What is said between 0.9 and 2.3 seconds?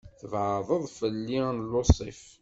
fell-i" n Lusif.